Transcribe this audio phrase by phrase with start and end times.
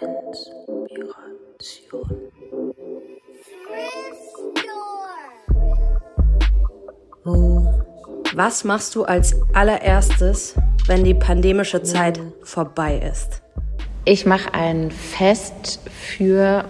[0.00, 1.44] Inspiration.
[8.34, 10.54] Was machst du als allererstes,
[10.86, 13.42] wenn die pandemische Zeit vorbei ist?
[14.04, 16.64] Ich mache ein Fest für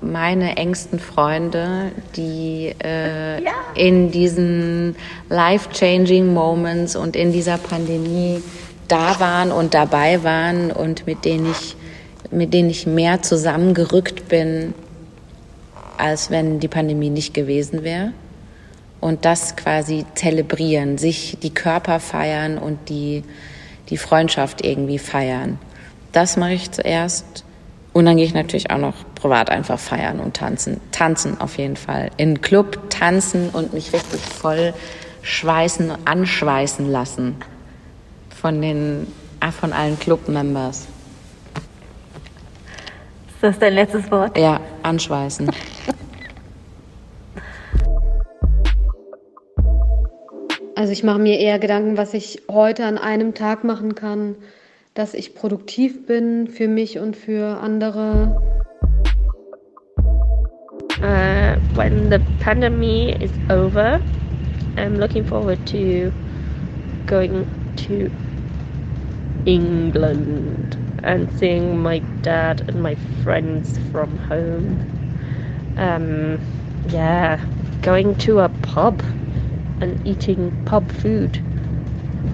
[0.00, 3.52] meine engsten Freunde, die äh, ja.
[3.74, 4.94] in diesen
[5.28, 8.42] life-changing Moments und in dieser Pandemie
[8.90, 11.76] da waren und dabei waren und mit denen ich,
[12.30, 14.74] mit denen ich mehr zusammengerückt bin,
[15.96, 18.12] als wenn die Pandemie nicht gewesen wäre.
[19.00, 23.22] Und das quasi zelebrieren, sich die Körper feiern und die,
[23.88, 25.58] die Freundschaft irgendwie feiern.
[26.12, 27.44] Das mache ich zuerst.
[27.92, 30.80] Und dann gehe ich natürlich auch noch privat einfach feiern und tanzen.
[30.92, 32.10] Tanzen auf jeden Fall.
[32.18, 34.74] In Club tanzen und mich richtig voll
[35.22, 37.36] schweißen, anschweißen lassen
[38.40, 39.06] von den,
[39.40, 40.88] ah, von allen Club-Members.
[43.28, 44.38] Ist das dein letztes Wort?
[44.38, 45.50] Ja, anschweißen.
[50.74, 54.36] Also ich mache mir eher Gedanken, was ich heute an einem Tag machen kann,
[54.94, 58.40] dass ich produktiv bin für mich und für andere.
[61.02, 64.00] Uh, when the pandemic is over,
[64.76, 66.10] I'm looking forward to
[67.06, 68.10] going to
[69.46, 74.84] England and seeing my dad and my friends from home.
[75.76, 76.40] Um,
[76.88, 77.44] yeah,
[77.82, 79.02] going to a pub
[79.80, 81.36] and eating pub food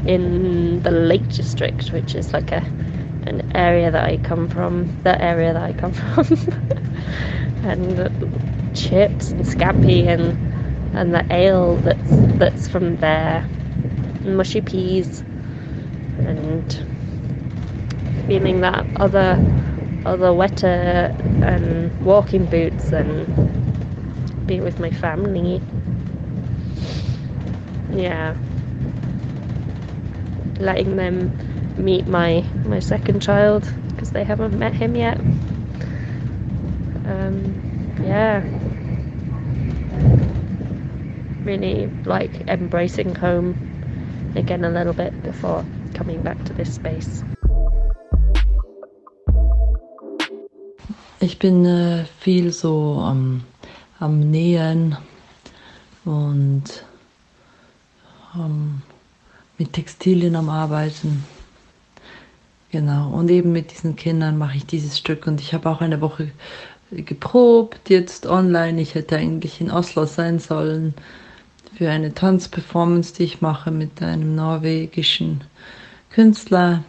[0.05, 2.63] in the Lake District, which is like a
[3.27, 6.27] an area that I come from, the area that I come from,
[7.65, 10.39] and chips and scampi and
[10.97, 13.49] and the ale that's that's from there,
[14.25, 15.23] mushy peas,
[16.19, 16.96] and
[18.27, 19.39] feeling that other
[20.05, 23.27] other wetter and walking boots and
[24.47, 25.61] be with my family
[27.97, 28.37] yeah,
[30.59, 31.31] letting them
[31.79, 35.19] meet my my second child because they haven't met him yet.
[37.07, 38.41] Um, yeah,
[41.45, 43.55] really like embracing home
[44.37, 45.65] again a little bit before
[45.95, 47.23] coming back to this space.
[51.27, 53.43] Ich bin äh, viel so am,
[53.99, 54.97] am Nähen
[56.05, 56.63] und
[58.37, 58.83] ähm,
[59.59, 61.25] mit Textilien am Arbeiten.
[62.71, 66.01] Genau, und eben mit diesen Kindern mache ich dieses Stück und ich habe auch eine
[66.01, 66.31] Woche
[66.93, 68.81] geprobt, jetzt online.
[68.81, 70.95] Ich hätte eigentlich in Oslo sein sollen
[71.77, 75.41] für eine Tanzperformance, die ich mache mit einem norwegischen
[76.09, 76.85] Künstler.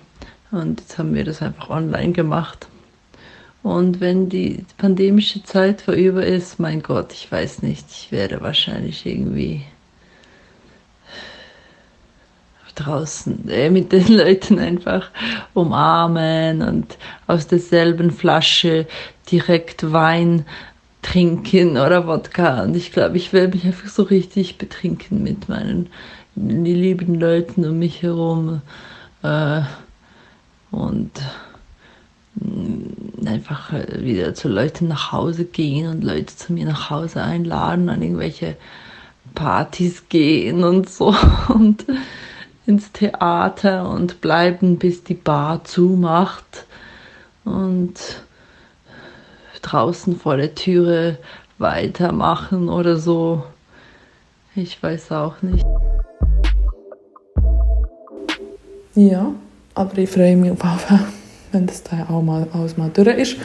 [0.51, 2.67] Und jetzt haben wir das einfach online gemacht.
[3.63, 9.05] Und wenn die pandemische Zeit vorüber ist, mein Gott, ich weiß nicht, ich werde wahrscheinlich
[9.05, 9.63] irgendwie
[12.77, 15.09] draußen äh, mit den Leuten einfach
[15.53, 18.87] umarmen und aus derselben Flasche
[19.31, 20.45] direkt Wein
[21.01, 22.63] trinken oder Wodka.
[22.63, 25.89] Und ich glaube, ich werde mich einfach so richtig betrinken mit meinen
[26.35, 28.61] lieben Leuten um mich herum.
[29.23, 29.61] Äh,
[30.69, 31.11] und
[33.71, 37.89] mm, einfach wieder zu Leuten nach Hause gehen und Leute zu mir nach Hause einladen,
[37.89, 38.55] an irgendwelche
[39.35, 41.15] Partys gehen und so.
[41.49, 41.85] Und
[42.65, 46.65] ins Theater und bleiben, bis die Bar zumacht
[47.45, 47.93] und
[49.61, 51.17] draußen vor der Türe
[51.59, 53.43] weitermachen oder so.
[54.53, 55.65] Ich weiß auch nicht.
[58.95, 59.31] Ja,
[59.73, 61.16] aber ich freue mich auf jeden
[61.57, 63.37] wenn das dann auch mal, alles mal durch ist.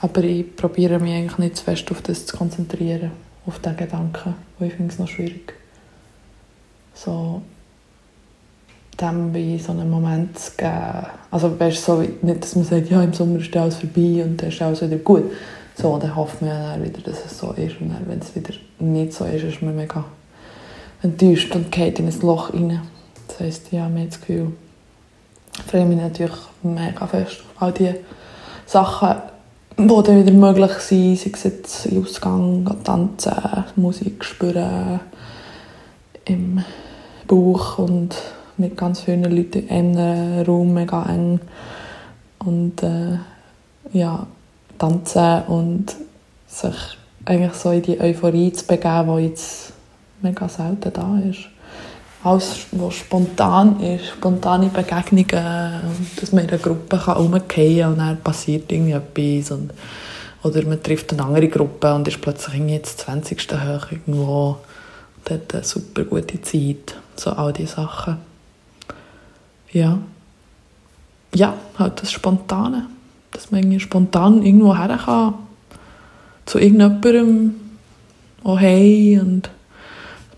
[0.00, 3.12] Aber ich probiere mich eigentlich nicht zu fest auf das zu konzentrieren,
[3.46, 5.54] auf den Gedanken, weil ich finde es noch schwierig.
[6.92, 7.40] So,
[9.00, 11.06] dem wie so einen Moment zu geben.
[11.30, 14.48] Also weißt so, nicht, dass man sagt, ja, im Sommer ist alles vorbei und dann
[14.48, 15.30] ist alles wieder gut.
[15.76, 17.80] So, dann hofft man dann wieder, dass es so ist.
[17.80, 20.04] Und dann, wenn es wieder nicht so ist, ist man mega
[21.00, 22.82] enttäuscht und geht in ein Loch rein.
[23.28, 24.52] Das heisst, ja, man hat das Gefühl,
[25.66, 27.94] freue mich natürlich mega fest auf all die
[28.66, 29.16] Sachen,
[29.76, 35.00] die dann wieder möglich sind, sei es jetzt in Ausgang, tanzen, Musik spüren,
[36.24, 36.64] im
[37.26, 38.16] Bauch und
[38.56, 41.40] mit ganz vielen Leuten in einem Raum, mega eng.
[42.38, 43.18] Und äh,
[43.92, 44.26] ja,
[44.78, 45.96] tanzen und
[46.46, 46.74] sich
[47.24, 49.72] eigentlich so in die Euphorie zu begeben, die jetzt
[50.22, 51.48] mega selten da ist.
[52.24, 55.80] Alles, was spontan ist, spontane Begegnungen,
[56.16, 59.72] dass man in einer Gruppe herumgehen kann und dann passiert irgendetwas und
[60.42, 63.38] oder man trifft eine andere Gruppe und ist plötzlich irgendwie jetzt 20.
[63.52, 64.58] hoch irgendwo
[65.16, 66.96] und hat eine super gute Zeit.
[67.16, 68.18] So all diese Sachen.
[69.70, 69.98] Ja.
[71.34, 72.86] Ja, halt das Spontane.
[73.30, 75.34] Dass man irgendwie spontan irgendwo her kann.
[76.44, 77.54] Zu irgendjemandem.
[78.42, 79.48] Oh hey und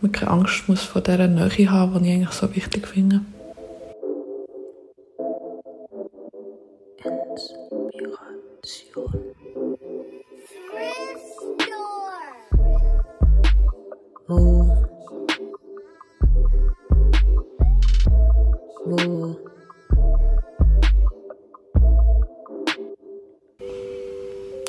[0.05, 3.23] man keine Angst muss vor dieser Nähe haben, die ich eigentlich so wichtig finde.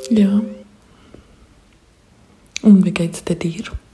[0.08, 0.40] Ja.
[2.62, 3.85] Und wie geht's dir?